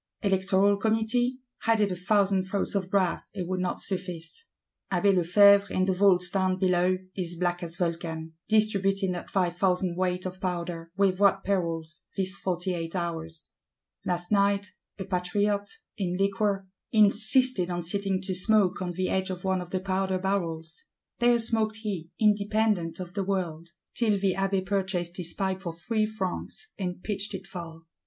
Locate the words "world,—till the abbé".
23.23-24.65